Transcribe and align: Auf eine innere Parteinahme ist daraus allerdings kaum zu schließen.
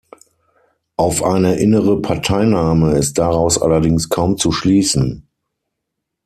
Auf 0.97 1.21
eine 1.21 1.57
innere 1.57 2.01
Parteinahme 2.01 2.93
ist 2.97 3.19
daraus 3.19 3.61
allerdings 3.61 4.09
kaum 4.09 4.35
zu 4.35 4.51
schließen. 4.51 5.27